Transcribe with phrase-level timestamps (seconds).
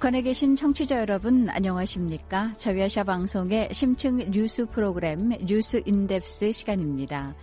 [0.00, 2.54] 북한에 계신 청취자 여러분 안녕하십니까?
[2.56, 7.34] 자유아시아 방송의 심층 뉴스 프로그램 뉴스 in-depth 시간입니다.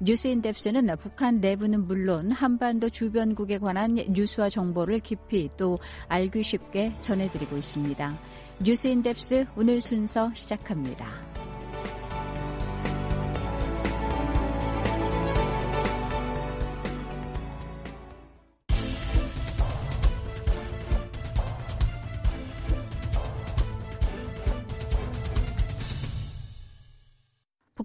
[0.00, 7.54] 뉴스 in-depth는 북한 내부는 물론 한반도 주변국에 관한 뉴스와 정보를 깊이 또 알기 쉽게 전해드리고
[7.58, 8.18] 있습니다.
[8.64, 11.35] 뉴스 in-depth 오늘 순서 시작합니다.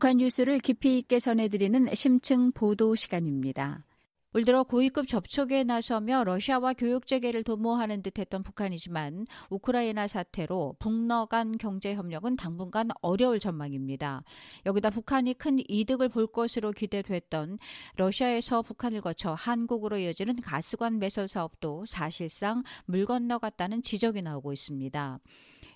[0.01, 3.85] 북한 뉴스를 깊이 있게 전해드리는 심층 보도 시간입니다.
[4.33, 11.55] 올 들어 고위급 접촉에 나서며 러시아와 교육 재개를 도모하는 듯했던 북한이지만 우크라이나 사태로 북러 간
[11.59, 14.23] 경제 협력은 당분간 어려울 전망입니다.
[14.65, 17.59] 여기다 북한이 큰 이득을 볼 것으로 기대됐던
[17.97, 25.19] 러시아에서 북한을 거쳐 한국으로 이어지는 가스관 매설 사업도 사실상 물 건너갔다는 지적이 나오고 있습니다.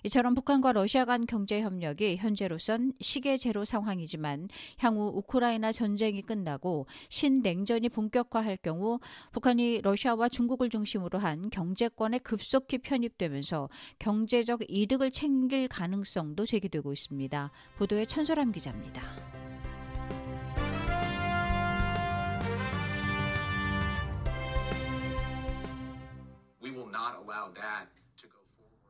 [0.04, 7.88] 이처럼 북한과 러시아 간 경제 협력이 현재로선 시계 제로 상황이지만 향후 우크라이나 전쟁이 끝나고 신냉전이
[7.88, 8.98] 본격화할 경우
[9.32, 17.50] 북한이 러시아와 중국을 중심으로 한 경제권에 급속히 편입되면서 경제적 이득을 챙길 가능성도 제기되고 있습니다.
[17.76, 19.02] 보도에 천소람 기자입니다.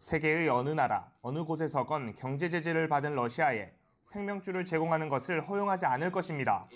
[0.07, 3.73] 세계의 어느 나라, 어느 곳에서건 경제 제재를 받은 러시아에
[4.05, 6.69] 생명줄을 제공하는 것을 허용하지 않을 것입니다.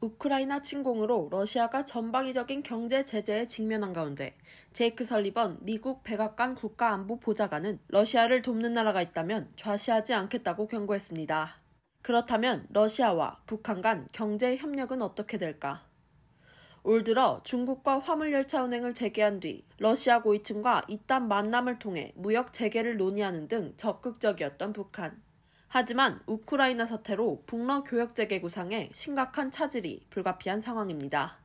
[0.00, 4.34] 우크라이나 침공으로 러시아가 전방위적인 경제 제재에 직면한 가운데
[4.72, 11.50] 제이크 설리번 미국 백악관 국가안보 보좌관은 러시아를 돕는 나라가 있다면 좌시하지 않겠다고 경고했습니다.
[12.00, 15.85] 그렇다면 러시아와 북한 간 경제 협력은 어떻게 될까?
[16.86, 23.48] 올 들어 중국과 화물열차 운행을 재개한 뒤 러시아 고위층과 이딴 만남을 통해 무역 재개를 논의하는
[23.48, 25.20] 등 적극적이었던 북한.
[25.66, 31.40] 하지만 우크라이나 사태로 북러 교역 재개 구상에 심각한 차질이 불가피한 상황입니다.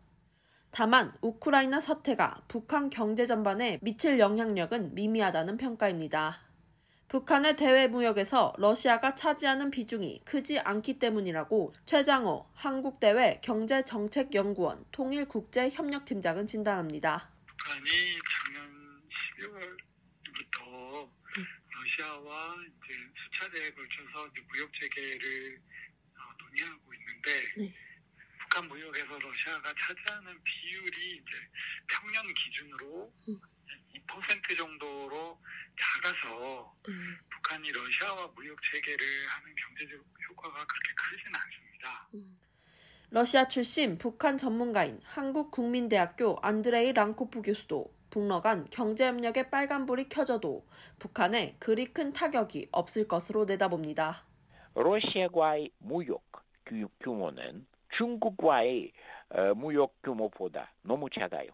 [0.69, 6.50] 다만 우크라이나 사태가 북한 경제 전반에 미칠 영향력은 미미하다는 평가입니다.
[7.11, 17.29] 북한의 대외 무역에서 러시아가 차지하는 비중이 크지 않기 때문이라고 최장호 한국대외 경제정책연구원 통일국제협력팀장은 진단합니다.
[17.47, 17.85] 북한이
[18.31, 19.01] 작년
[19.41, 21.09] 12월부터
[21.67, 25.61] 러시아와 이제 수차례에 걸쳐서 이제 무역 체계를
[26.15, 27.75] 어, 논의하고 있는데 네.
[28.39, 31.31] 북한 무역에서 러시아가 차지하는 비율이 이제
[31.89, 33.41] 평년 기준으로 음.
[33.95, 35.39] 2% 정도로
[35.79, 36.93] 작아서 네.
[37.29, 42.07] 북한이 러시아와 무역 체계를 하는 경제적 효과가 그렇게 크지는 않습니다.
[42.13, 42.39] 음.
[43.13, 50.67] 러시아 출신 북한 전문가인 한국국민대학교 안드레이 랑코프 교수도 북러 간 경제협력의 빨간불이 켜져도
[50.99, 54.25] 북한에 그리 큰 타격이 없을 것으로 내다봅니다.
[54.75, 56.23] 러시아와의 무역
[56.65, 58.93] 교육 규모는 중국과의
[59.29, 61.49] 어, 무역 규모보다 너무 작아요.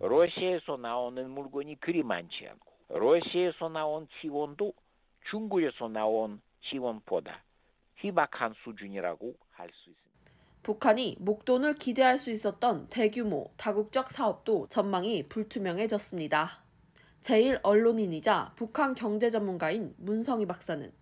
[0.00, 4.72] 러시아에 서 나오는 물건이 그리 많지 않고 러시아에서 나온 지원도
[5.24, 7.42] 중국에서 나온 지원보다
[7.96, 10.08] 희박한 수준이라고 할 수 있습니다.
[10.62, 16.62] 북한이 목돈을 기대할 수 있었던 대규모 다국적 사업도 전망이 불투명해졌습니다.
[17.22, 20.92] 제일 언론인이자 북한 경제 전문가인 문성희 박사는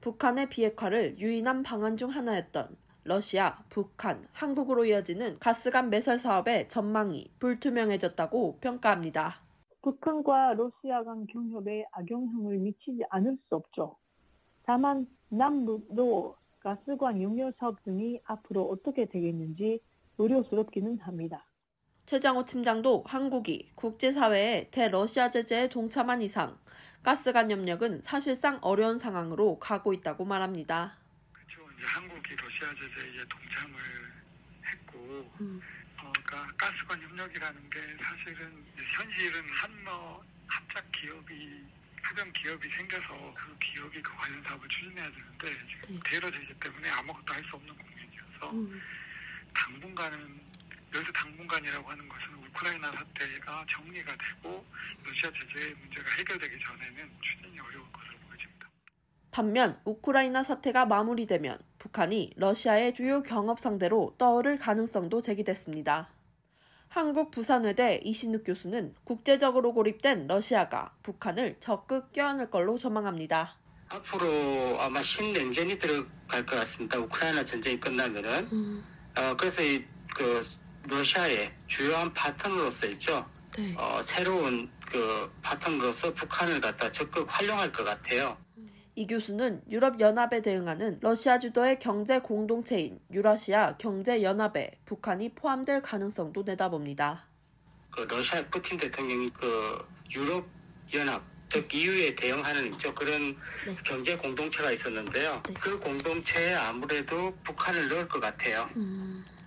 [0.00, 8.58] 북한의 비핵화를 유인한 방안 중 하나였던 러시아, 북한, 한국으로 이어지는 가스관 매설 사업의 전망이 불투명해졌다고
[8.60, 9.40] 평가합니다.
[9.82, 13.96] 북한과 러시아 간 경협에 악영향을 미치지 않을 수 없죠.
[14.62, 19.80] 다만 남북도 가스관 용료 사업 등이 앞으로 어떻게 되겠는지
[20.16, 21.44] 우려스럽기는 합니다.
[22.06, 26.56] 최장호 팀장도 한국이 국제사회의 대러시아 제재에 동참한 이상
[27.02, 31.01] 가스관 협력은 사실상 어려운 상황으로 가고 있다고 말합니다.
[31.82, 33.74] 이제 한국이 러시아 제재에 동참을
[34.66, 35.60] 했고, 음.
[35.98, 38.64] 어, 그러니까 가스관 협력이라는 게 사실은
[38.94, 41.66] 현실은 한러 합작 기업이
[42.02, 46.00] 합병 기업이 생겨서 그 기업이 그 관련 사업을 추진해야 되는데 지금 네.
[46.04, 48.80] 대러 제재 때문에 아무것도 할 수 없는 국면이어서 음.
[49.54, 50.40] 당분간은
[50.94, 54.64] 여기서 당분간이라고 하는 것은 우크라이나 사태가 정리가 되고
[55.04, 58.68] 러시아 제재 문제가 해결되기 전에는 추진이 어려울 것으로 보여집니다.
[59.30, 66.10] 반면 우크라이나 사태가 마무리되면 북한이 러시아의 주요 경업 상대로 떠오를 가능성도 제기됐습니다.
[66.88, 73.56] 한국 부산외대 이신욱 교수는 국제적으로 고립된 러시아가 북한을 적극 껴안을 걸로 전망합니다.
[73.88, 76.98] 앞으로 아마 신냉전이 들어갈 것 같습니다.
[77.00, 78.48] 우크라이나 전쟁이 끝나면은.
[78.52, 78.84] 음.
[79.18, 80.40] 어, 그래서 이, 그
[80.88, 83.26] 러시아의 주요한 파트너로서 있죠.
[83.58, 83.74] 네.
[83.76, 88.36] 어, 새로운 그 바탕으로서 북한을 갖다 적극 활용할 것 같아요.
[88.94, 97.24] 이 교수는 유럽연합에 대응하는 러시아 주도의 경제 공동체인 유라시아 경제연합에 북한이 포함될 가능성도 내다봅니다.
[97.90, 100.46] 그 러시아 푸틴 대통령이 그 유럽
[100.94, 103.34] 연합 즉 EU에 대응하는 있죠 그런
[103.66, 103.76] 네.
[103.84, 105.42] 경제 공동체가 있었는데요.
[105.46, 105.54] 네.
[105.54, 108.68] 그 공동체에 아무래도 북한을 넣을 것 같아요.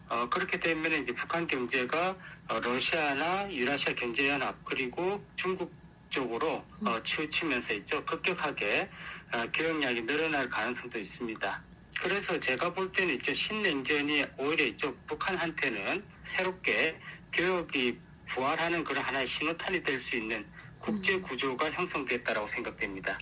[0.09, 2.15] 어, 그렇게 되면 이제 북한 경제가
[2.49, 5.71] 어, 러시아나 유라시아 경제연합 그리고 중국
[6.09, 8.89] 쪽으로 어, 치우치면서 있죠 급격하게
[9.35, 11.63] 어, 교역량이 늘어날 가능성도 있습니다.
[12.01, 16.97] 그래서 제가 볼 때는 있죠 신냉전이 오히려 있죠 북한한테는 새롭게
[17.33, 20.45] 교역이 부활하는 그런 하나의 신호탄이 될 수 있는
[20.79, 23.17] 국제 구조가 형성됐다라고 생각됩니다.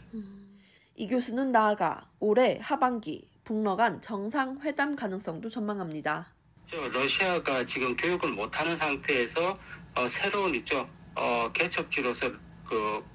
[0.95, 6.27] 이 교수는 나아가 올해 하반기 북러 간 정상회담 가능성도 전망합니다.
[6.68, 9.57] 저 러시아가 지금 교육을 못하는 상태에서
[9.95, 10.86] 어, 새로운 있죠
[11.16, 12.31] 어, 개척지로서
[12.68, 13.13] 그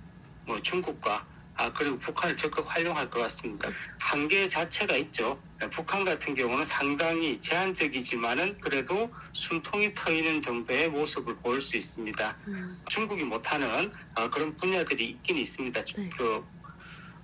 [0.49, 1.27] 뭐 중국과
[1.58, 3.69] 아 그리고 북한을 적극 활용할 것 같습니다.
[3.99, 5.40] 한계 자체가 있죠.
[5.72, 12.37] 북한 같은 경우는 상당히 제한적이지만은 그래도 숨통이 트이는 정도의 모습을 보일 수 있습니다.
[12.88, 15.82] 중국이 못하는 어, 그런 분야들이 있긴 있습니다.
[16.16, 16.44] 그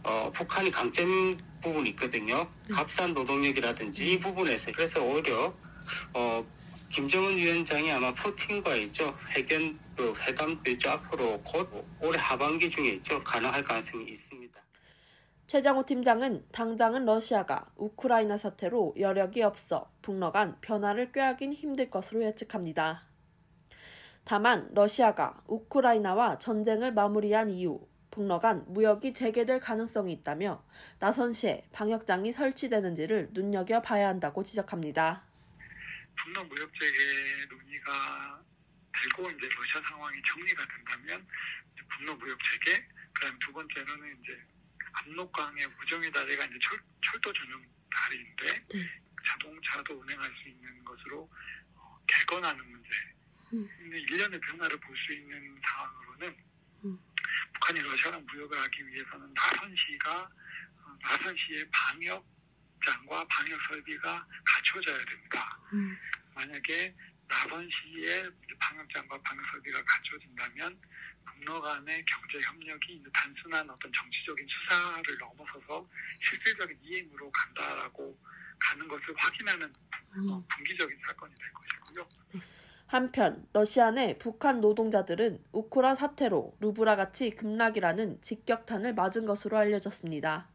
[0.03, 2.49] 어, 북한이 강점 부분이 있거든요.
[2.71, 5.55] 값싼 노동력이라든지 이 부분에서 그래서 오히려
[6.13, 6.45] 어,
[6.95, 11.69] 김정은 위원장이 아마 푸틴과 있죠 회견 그 회담도 있죠 앞으로 곧
[12.01, 14.61] 올해 하반기 중에 있죠 가능할 가능성이 있습니다.
[15.49, 23.03] 최장호 팀장은 당장은 러시아가 우크라이나 사태로 여력이 없어 북러 간 변화를 꾀하긴 힘들 것으로 예측합니다.
[24.23, 30.63] 다만 러시아가 우크라이나와 전쟁을 마무리한 이후 북러 간 무역이 재개될 가능성이 있다며
[31.01, 35.34] 나선 시에 방역장이 설치되는지를 눈여겨봐야 한다고 지적합니다.
[36.25, 38.43] 북러 무역 재개 논의가
[38.93, 41.27] 되고 이제 러시아 상황이 정리가 된다면
[41.91, 44.43] 북러 무역 재개 그다음 두 번째로는 이제
[44.93, 48.67] 압록강의 무정의 다리가 이제 철, 철도 전용 다리인데
[49.27, 51.31] 자동차도 운행할 수 있는 것으로
[51.75, 52.89] 어, 개건하는 문제.
[53.79, 56.37] 근데 일련의 변화를 볼 수 있는 상황으로는
[57.55, 62.27] 북한이 러시아랑 무역을 하기 위해서는 나선시가 어, 나선시의 방역
[62.85, 65.59] 장과 방역 설비가 갖춰져야 됩니다.
[66.35, 66.95] 만약에
[67.29, 70.79] 나선시의 방역장과 방역 설비가 갖춰진다면
[71.25, 75.89] 북러 간의 경제 협력이 단순한 어떤 정치적인 수사를 넘어서서
[76.21, 78.19] 실질적인 이행으로 간다라고
[78.59, 79.73] 가는 것을 확인하는
[80.31, 82.09] 어, 분기적인 사건이 될 것이고요.
[82.87, 90.49] 한편 러시아 내 북한 노동자들은 우크라 사태로 루브라 가치 급락이라는 직격탄을 맞은 것으로 알려졌습니다.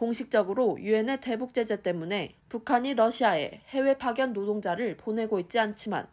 [0.00, 6.08] 공식적으로 유엔의 대북 제재 때문에 북한이 러시아에 해외 파견 노동자를 보내고 있지 않지만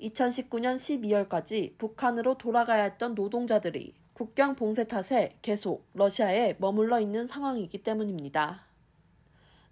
[0.00, 8.64] 2019년 12월까지 북한으로 돌아가야 했던 노동자들이 국경 봉쇄 탓에 계속 러시아에 머물러 있는 상황이기 때문입니다.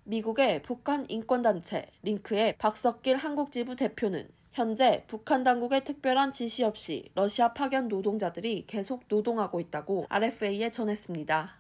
[0.04, 7.88] 미국의 북한 인권단체 링크의 박석길 한국지부 대표는 현재 북한 당국의 특별한 지시 없이 러시아 파견
[7.88, 11.59] 노동자들이 계속 노동하고 있다고 RFA에 전했습니다.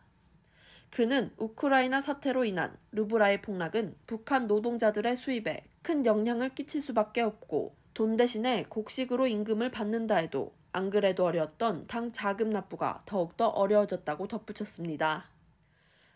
[0.90, 8.16] 그는 우크라이나 사태로 인한 루블화의 폭락은 북한 노동자들의 수입에 큰 영향을 끼칠 수밖에 없고 돈
[8.16, 15.28] 대신에 곡식으로 임금을 받는다 해도 안 그래도 어려웠던 당 자금 납부가 더욱더 어려워졌다고 덧붙였습니다.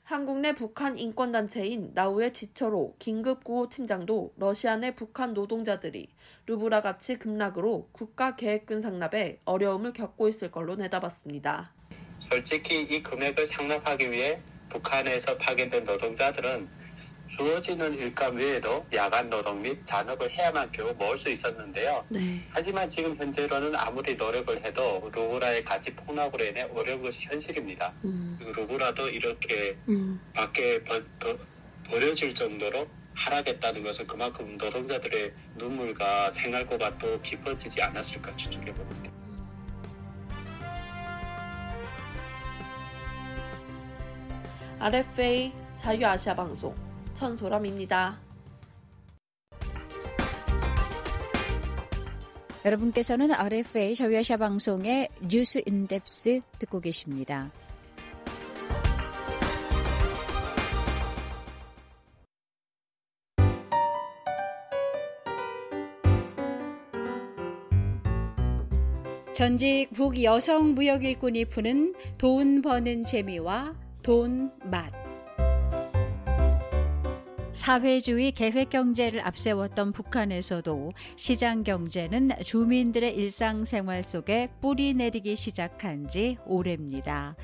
[0.02, 6.10] 한국 내 북한 인권단체인 나우의 지철호 긴급구호 팀장도 러시아 내 북한 노동자들이
[6.46, 11.72] 루블화 가치 급락으로 국가 계획금 상납에 어려움을 겪고 있을 걸로 내다봤습니다.
[12.18, 14.40] 솔직히 이 금액을 상납하기 위해
[14.74, 16.68] 북한에서 파견된 노동자들은
[17.28, 22.04] 주어지는 일감 외에도 야간 노동 및 잔업을 해야만 겨우 모을 수 있었는데요.
[22.50, 27.92] 하지만 지금 현재로는 아무리 노력을 해도 루브라의 가치 폭락으로 인해 어려운 것이 현실입니다.
[28.38, 29.76] 그리고 루브라도 이렇게
[30.32, 31.36] 밖에 버, 버,
[31.88, 39.03] 버려질 정도로 하락했다는 것은 그만큼 노동자들의 눈물과 생활고가 또 깊어지지 않았을까 추측해 봅니다.
[44.78, 45.52] RFA
[45.82, 46.74] 자유아시아 방송
[47.14, 48.20] 천소람입니다.
[52.64, 57.50] 여러분께서는 RFA 자유아시아 방송의 뉴스 인덱스 듣고 계십니다.
[69.34, 74.92] 전직 북 여성 무역 일꾼이 푸는 돈 버는 재미와 돈 맛.
[77.54, 87.34] 사회주의 계획 경제를 앞세웠던 북한에서도 시장 경제는 주민들의 일상생활 속에 뿌리 내리기 시작한 지 오래입니다.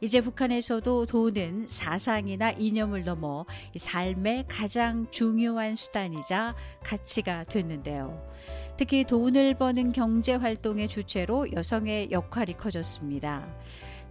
[0.00, 3.44] 이제 북한에서도 돈은 사상이나 이념을 넘어
[3.76, 6.54] 삶의 가장 중요한 수단이자
[6.84, 8.24] 가치가 됐는데요.
[8.76, 13.48] 특히 돈을 버는 경제 활동의 주체로 여성의 역할이 커졌습니다.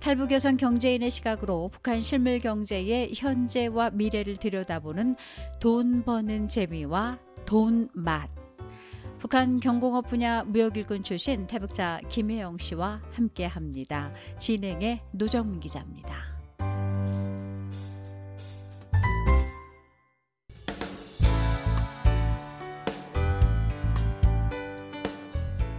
[0.03, 5.15] 탈북 여성 경제인의 시각으로 북한 실물 경제의 현재와 미래를 들여다보는
[5.61, 8.29] 돈 버는 재미와 돈 맛.
[9.17, 14.11] 북한 경공업 분야 무역일군 출신 태북자 김혜영 씨와 함께 합니다.
[14.37, 16.17] 진행의 노정민 기자입니다.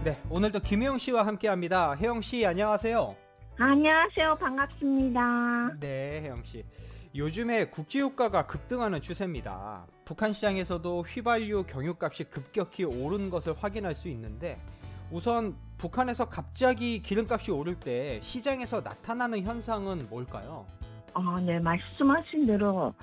[0.03, 1.93] 네, 오늘도 김혜영 씨와 함께 합니다.
[1.93, 3.24] 혜영 씨, 안녕하세요.
[3.57, 4.35] 안녕하세요.
[4.35, 5.77] 반갑습니다.
[5.79, 6.65] 네, 혜영 씨.
[7.15, 9.87] 요즘에 국제유가가 급등하는 추세입니다.
[10.03, 14.59] 북한 시장에서도 휘발유 경유값이 급격히 오른 것을 확인할 수 있는데
[15.09, 20.65] 우선 북한에서 갑자기 기름값이 오를 때 시장에서 나타나는 현상은 뭘까요?
[21.13, 22.93] 아, 네, 말씀하신 대로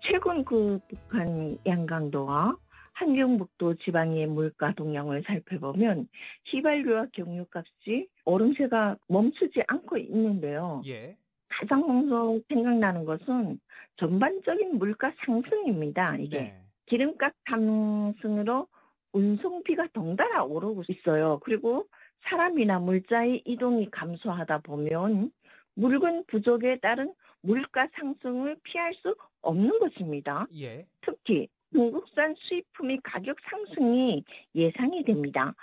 [0.00, 2.56] 최근 그 북한 양강도와
[2.96, 6.08] 한경북도 지방의 물가 동향을 살펴보면
[6.46, 10.82] 휘발유와 경유값이 오름세가 멈추지 않고 있는데요.
[10.86, 11.14] 예.
[11.48, 13.60] 가장 먼저 생각나는 것은
[13.96, 16.16] 전반적인 물가 상승입니다.
[16.16, 16.62] 이게 네.
[16.86, 18.66] 기름값 상승으로
[19.12, 21.38] 운송비가 덩달아 오르고 있어요.
[21.42, 21.86] 그리고
[22.22, 25.30] 사람이나 물자의 이동이 감소하다 보면
[25.74, 27.12] 물건 부족에 따른
[27.42, 30.46] 물가 상승을 피할 수 없는 것입니다.
[30.56, 30.86] 예.
[31.02, 35.54] 특히 중국산 수입품의 가격 상승이 예상이 됩니다.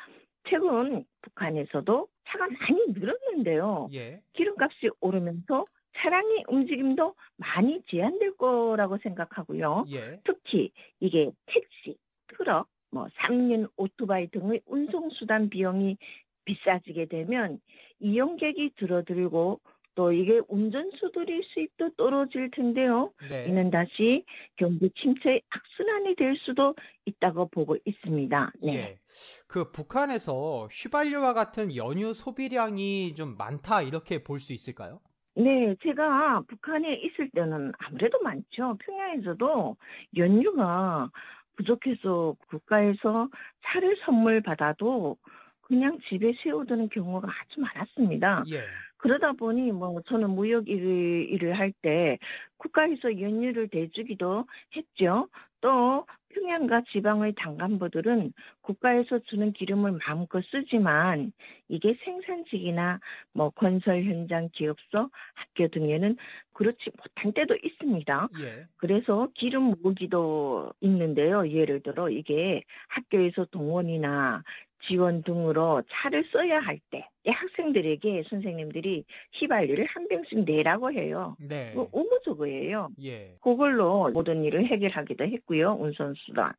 [0.44, 3.90] 최근 북한에서도 차가 많이 늘었는데요.
[3.94, 4.22] 예.
[4.34, 9.86] 기름값이 오르면서 차량의 움직임도 많이 제한될 거라고 생각하고요.
[9.92, 10.20] 예.
[10.24, 15.98] 특히 이게 택시, 트럭, 뭐 삼륜, 오토바이 등의 운송수단 비용이
[16.46, 17.60] 비싸지게 되면
[18.00, 19.62] 이용객이 줄어들고
[19.96, 23.14] 또 이게 운전수들의 수입도 떨어질 텐데요.
[23.30, 23.46] 네.
[23.48, 28.52] 이는 다시 경기 침체의 악순환이 될 수도 있다고 보고 있습니다.
[28.64, 28.76] 네.
[28.76, 29.00] 예.
[29.48, 35.00] 그 북한에서 휘발유와 같은 연유 소비량이 좀 많다 이렇게 볼 수 있을까요?
[35.36, 38.78] 네, 제가 북한에 있을 때는 아무래도 많죠.
[38.80, 39.78] 평양에서도
[40.18, 41.10] 연유가
[41.56, 43.30] 부족해서 국가에서
[43.66, 45.18] 차를 선물 받아도
[45.62, 48.44] 그냥 집에 세워두는 경우가 아주 많았습니다.
[48.52, 48.64] 예.
[49.04, 52.18] 그러다 보니 뭐 저는 무역 일을, 일을 할 때
[52.58, 54.46] 국가에서 연유를 대주기도
[54.76, 55.28] 했죠.
[55.60, 58.32] 또 평양과 지방의 당간부들은
[58.62, 61.34] 국가에서 주는 기름을 마음껏 쓰지만
[61.68, 63.00] 이게 생산직이나
[63.34, 66.16] 뭐 건설 현장 기업소 학교 등에는
[66.54, 68.30] 그렇지 못한 때도 있습니다.
[68.40, 68.68] 예.
[68.78, 71.48] 그래서 기름 모기도 있는데요.
[71.50, 74.44] 예를 들어 이게 학교에서 동원이나
[74.88, 81.36] 지원 등으로 차를 써야 할 때 학생들에게 선생님들이 휘발유를 한 병씩 내라고 해요.
[81.40, 81.74] 네.
[81.74, 82.90] 그 의무적이에요.
[83.04, 83.38] 예.
[83.42, 85.78] 그걸로 모든 일을 해결하기도 했고요.
[85.80, 86.54] 운송수단.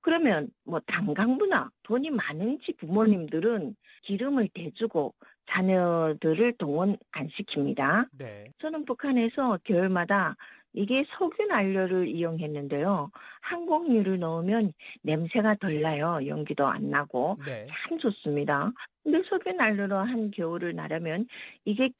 [0.00, 5.14] 그러면 뭐 단강부나 돈이 많은 집 부모님들은 기름을 대주고
[5.50, 8.08] 자녀들을 동원 안 시킵니다.
[8.12, 8.52] 네.
[8.58, 10.36] 저는 북한에서 겨울마다
[10.76, 13.10] 이게 석유 난로를 이용했는데요.
[13.40, 16.20] 항공유를 넣으면 냄새가 덜 나요.
[16.26, 17.66] 연기도 안 나고 네.
[17.70, 18.70] 참 좋습니다.
[19.02, 21.26] 근데 석유 난로로 한 겨울을 나려면
[21.64, 21.90] 이게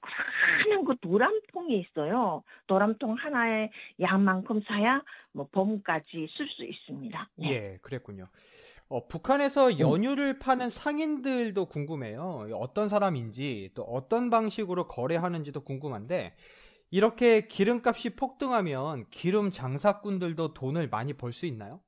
[0.64, 2.42] 큰한 그 도람통이 있어요.
[2.66, 5.02] 도람통 하나의 양만큼 사야
[5.32, 7.30] 뭐 봄까지 쓸 수 있습니다.
[7.36, 7.50] 네.
[7.50, 8.28] 예, 그랬군요.
[8.88, 12.48] 어, 북한에서 연유를 파는 상인들도 궁금해요.
[12.54, 16.34] 어떤 사람인지 또 어떤 방식으로 거래하는지도 궁금한데
[16.90, 21.80] 이렇게 기름값이 폭등하면 기름 장사꾼들도 돈을 많이 벌 수 있나요?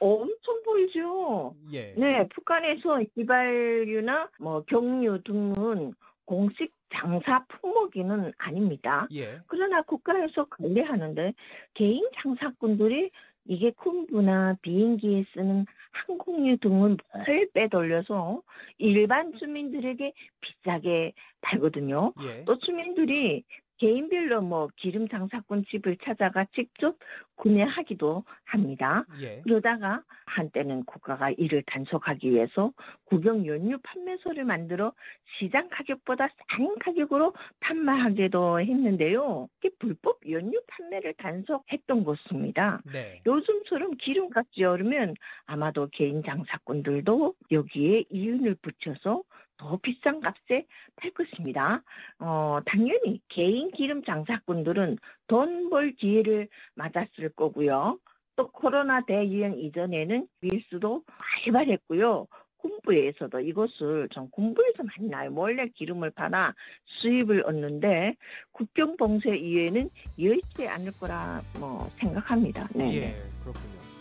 [0.00, 1.54] 엄청 보이죠.
[1.72, 1.94] 예.
[1.96, 5.94] 네, 북한에서 휘발유나 뭐 경유 등은
[6.24, 9.06] 공식 장사 품목이는 아닙니다.
[9.14, 9.40] 예.
[9.46, 11.34] 그러나 국가에서 관리하는데
[11.74, 13.10] 개인 장사꾼들이
[13.44, 16.96] 이게 콤부나 비행기에 쓰는 항공유 등을
[17.26, 18.42] 뭘 빼돌려서
[18.78, 22.12] 일반 주민들에게 비싸게 팔거든요.
[22.22, 22.44] 예.
[22.44, 23.44] 또 주민들이
[23.82, 26.96] 개인별로 뭐 기름 장사꾼 집을 찾아가 직접
[27.34, 29.04] 구매하기도 합니다.
[29.20, 29.40] 예.
[29.42, 32.72] 그러다가 한때는 국가가 이를 단속하기 위해서
[33.06, 34.92] 국영 연유 판매소를 만들어
[35.36, 39.48] 시장 가격보다 싼 가격으로 판매하기도 했는데요.
[39.58, 42.82] 이게 불법 연유 판매를 단속했던 것입니다.
[42.84, 43.20] 네.
[43.26, 45.14] 요즘처럼 기름값이 오르면
[45.46, 49.24] 아마도 개인 장사꾼들도 여기에 이윤을 붙여서
[49.62, 50.66] 더 비싼 값에
[50.96, 51.82] 팔 것입니다.
[52.18, 57.98] 어, 당연히 개인 기름 장사꾼들은 돈 벌 기회를 맞았을 거고요.
[58.36, 62.26] 또 코로나 대유행 이전에는 밀수도 활발했고요.
[62.58, 65.30] 군부에서도 이것을 전 군부에서 만나요.
[65.30, 66.54] 몰래 기름을 팔아
[66.84, 68.16] 수입을 얻는데
[68.50, 69.88] 국경 봉쇄 이후에는
[70.18, 72.68] 여의치 않을 거라 뭐 생각합니다.
[72.74, 72.94] 네.
[72.96, 73.91] 예, 그렇군요.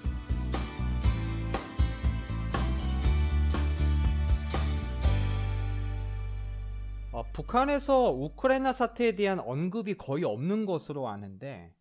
[7.13, 11.73] 어, 북한에서 우크라이나 사태에 대한 언급이 거의 없는 것으로 아는데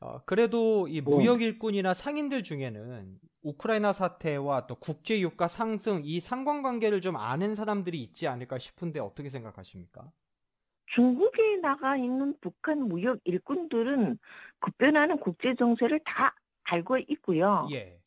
[0.00, 1.00] 어, 그래도 이 네.
[1.00, 8.02] 무역 일꾼이나 상인들 중에는 우크라이나 사태와 또 국제 유가 상승 이 상관관계를 좀 아는 사람들이
[8.02, 10.10] 있지 않을까 싶은데 어떻게 생각하십니까?
[10.86, 14.18] 중국에 나가 있는 북한 무역 일꾼들은
[14.58, 17.68] 급변하는 국제 정세를 다 알고 있고요.
[17.72, 17.98] 예.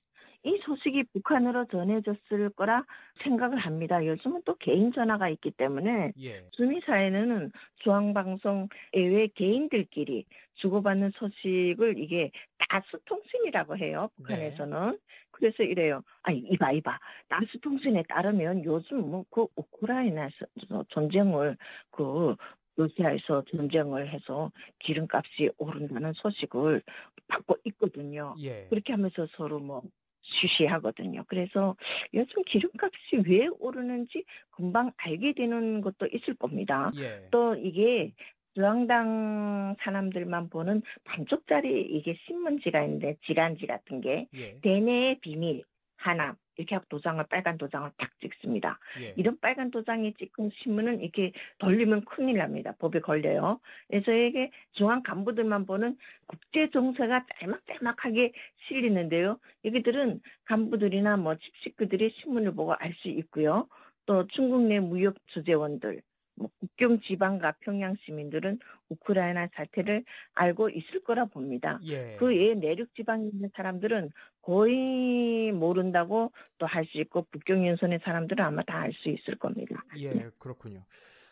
[0.48, 2.86] 이 소식이 북한으로 전해졌을 거라
[3.24, 4.06] 생각을 합니다.
[4.06, 6.44] 요즘은 또 개인 전화가 있기 때문에 예.
[6.54, 10.26] 수미 사회는 중앙방송 외외 개인들끼리
[10.56, 12.32] 주고받는 소식을 이게
[12.70, 14.10] 다수통신이라고 해요.
[14.16, 14.92] 북한에서는.
[14.92, 14.98] 네.
[15.32, 16.02] 그래서 이래요.
[16.24, 16.98] 아니 이봐 이봐.
[17.28, 20.46] 다수통신에 따르면 요즘 뭐 그 우크라이나에서
[20.90, 21.58] 전쟁을
[21.92, 22.36] 그
[22.78, 26.82] 러시아에서 전쟁을 해서 기름값이 오른다는 소식을
[27.28, 28.36] 받고 있거든요.
[28.40, 28.68] 예.
[28.70, 29.84] 그렇게 하면서 서로 뭐
[30.28, 31.24] 쉬쉬하거든요.
[31.28, 31.76] 그래서
[32.14, 36.92] 요즘 기름값이 왜 오르는지 금방 알게 되는 것도 있을 겁니다.
[36.98, 37.28] 예.
[37.32, 38.14] 또 이게
[38.54, 44.60] 중앙당 사람들만 보는 반쪽짜리 이게 신문지가 있는데 지간지 같은 게 예.
[44.62, 45.64] 대내의 비밀
[45.98, 48.80] 하나 이렇게 하고 도장을 빨간 도장을 딱 찍습니다.
[49.00, 49.14] 예.
[49.16, 52.74] 이런 빨간 도장이 찍힌 신문은 이렇게 돌리면 큰일 납니다.
[52.80, 53.60] 법에 걸려요.
[53.90, 58.34] 그래서 이게 중앙 간부들만 보는 국제 정세가 짤막짤막하게
[58.68, 59.40] 실리는데요.
[59.66, 63.68] 여기들은 간부들이나 뭐 집식구들이 신문을 보고 알 수 있고요.
[64.06, 66.02] 또 중국 내 무역 주재원들
[66.38, 71.80] 뭐 국경 지방과 평양 시민들은 우크라이나 사태를 알고 있을 거라 봅니다.
[71.86, 72.16] 예.
[72.20, 78.62] 그외 내륙 지방에 있는 사람들은 거의 모른다고 또 할 수 있고 북경 연선의 사람들은 아마
[78.64, 79.84] 다 알 수 있을 겁니다.
[79.98, 80.30] 예, 네.
[80.40, 80.86] 그렇군요.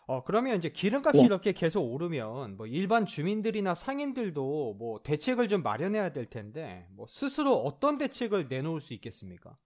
[0.07, 1.25] 어, 그러면 이제 기름값이 네.
[1.25, 7.55] 이렇게 계속 오르면 뭐 일반 주민들이나 상인들도 뭐 대책을 좀 마련해야 될 텐데 뭐 스스로
[7.55, 9.57] 어떤 대책을 내놓을 수 있겠습니까?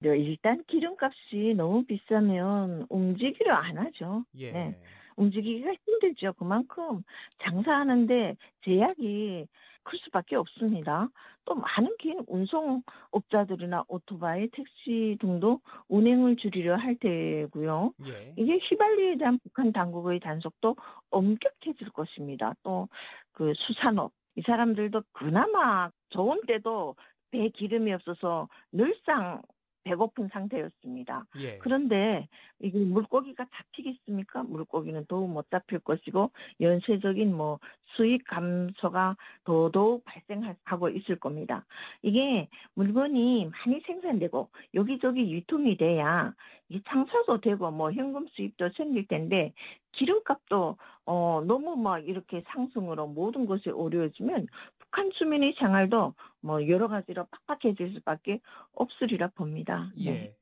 [0.00, 4.24] 네, 일단 기름값이 너무 비싸면 움직이려 안 하죠.
[4.36, 4.50] 예.
[4.52, 4.74] 네.
[5.16, 6.32] 움직이기가 힘들죠.
[6.34, 7.02] 그만큼
[7.38, 9.46] 장사하는데 제약이
[9.82, 11.08] 클 수밖에 없습니다.
[11.44, 17.92] 또 많은 긴 운송업자들이나 오토바이, 택시 등도 운행을 줄이려 할 테고요.
[18.06, 18.32] 예.
[18.36, 20.76] 이게 휘발유에 대한 북한 당국의 단속도
[21.10, 22.54] 엄격해질 것입니다.
[22.62, 22.88] 또
[23.32, 26.96] 그 수산업 이 사람들도 그나마 좋은 때도
[27.30, 29.42] 배 기름이 없어서 늘상
[29.84, 31.26] 배고픈 상태였습니다.
[31.40, 31.58] 예.
[31.58, 32.28] 그런데
[32.60, 34.42] 이게 물고기가 잡히겠습니까?
[34.44, 37.58] 물고기는 더욱 못 잡힐 것이고 연쇄적인 뭐
[37.96, 41.66] 수익 감소가 더더욱 발생하고 있을 겁니다.
[42.02, 46.34] 이게 물건이 많이 생산되고 여기저기 유통이 돼야
[46.68, 49.52] 이 장사도 되고 뭐 현금 수입도 생길 텐데
[49.92, 54.46] 기름값도 어 너무 막 이렇게 상승으로 모든 것이 어려워지면
[54.90, 58.40] 북한 주민의 생활도 뭐 여러 가지로 팍팍해질 수밖에
[58.74, 59.92] 없으리라 봅니다.
[59.96, 60.10] 네.
[60.10, 60.36] 예.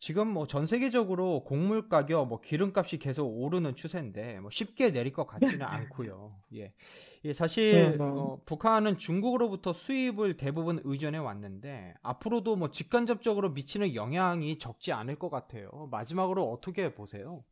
[0.00, 5.26] 지금 뭐 전 세계적으로 곡물 가격, 뭐 기름값이 계속 오르는 추세인데 뭐 쉽게 내릴 것
[5.26, 6.40] 같지는 않고요.
[6.54, 6.70] 예.
[7.24, 8.04] 예 사실 네, 네.
[8.04, 15.30] 어, 북한은 중국으로부터 수입을 대부분 의존해 왔는데 앞으로도 뭐 직간접적으로 미치는 영향이 적지 않을 것
[15.30, 15.88] 같아요.
[15.90, 17.44] 마지막으로 어떻게 보세요?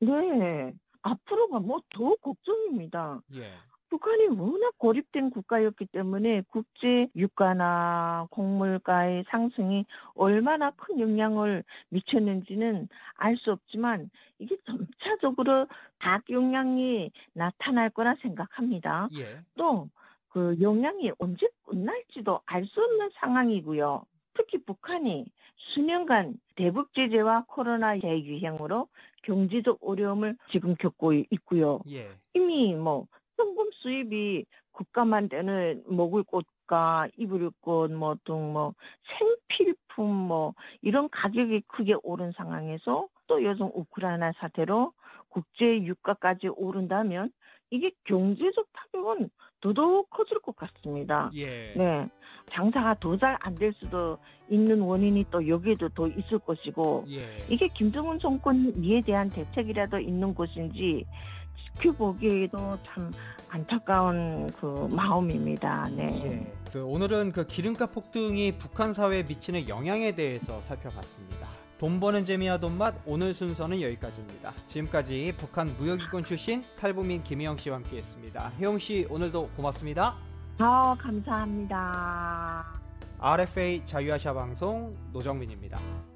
[0.00, 0.72] 네.
[1.02, 3.20] 앞으로가 뭐 더 걱정입니다.
[3.34, 3.54] 예.
[3.94, 13.52] 북한이 워낙 고립된 국가였기 때문에 국제 유가나 곡물가의 상승이 얼마나 큰 영향을 미쳤는지는 알 수
[13.52, 15.68] 없지만 이게 점차적으로
[16.00, 19.08] 악영향이 나타날 거라 생각합니다.
[19.16, 19.40] 예.
[19.56, 24.04] 또그 영향이 언제 끝날지도 알 수 없는 상황이고요.
[24.34, 25.26] 특히 북한이
[25.56, 28.88] 수년간 대북 제재와 코로나 대유행으로
[29.22, 31.78] 경제적 어려움을 지금 겪고 있고요.
[31.88, 32.10] 예.
[32.34, 33.06] 이미 뭐
[33.44, 38.74] 현금 수입이 국가만 되는 먹을 것과 입을 것, 뭐, 등 뭐,
[39.18, 44.92] 생필품, 뭐, 이런 가격이 크게 오른 상황에서 또 요즘 우크라이나 사태로
[45.28, 47.30] 국제 유가까지 오른다면
[47.70, 49.30] 이게 경제적 타격은
[49.60, 51.30] 더더욱 커질 것 같습니다.
[51.34, 51.72] 예.
[51.76, 52.08] 네.
[52.52, 57.38] 장사가 더 잘 안 될 수도 있는 원인이 또 여기에도 더 있을 것이고, 예.
[57.48, 61.06] 이게 김정은 정권 이에 대한 대책이라도 있는 것인지,
[61.56, 63.12] 지켜보기에도 참
[63.48, 65.88] 안타까운 그 마음입니다.
[65.90, 66.22] 네.
[66.24, 66.52] 예.
[66.72, 71.48] 그 오늘은 그 기름값 폭등이 북한 사회에 미치는 영향에 대해서 살펴봤습니다.
[71.78, 74.54] 돈 버는 재미와 돈맛 오늘 순서는 여기까지입니다.
[74.66, 78.52] 지금까지 북한 무역이권 출신 탈북민 김혜영 씨와 함께했습니다.
[78.58, 80.16] 혜영 씨 오늘도 고맙습니다.
[80.58, 82.80] 어, 감사합니다.
[83.18, 86.13] RFA 자유아시아 방송 노정민입니다.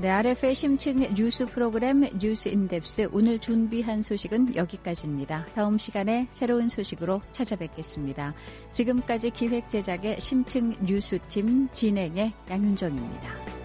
[0.00, 5.44] 네, RF의 심층 뉴스 프로그램 뉴스 인덱스 오늘 준비한 소식은 여기까지입니다.
[5.54, 8.32] 다음 시간에 새로운 소식으로 찾아뵙겠습니다.
[8.70, 13.59] 지금까지 기획 제작의 심층 뉴스팀 진행의 양윤정입니다.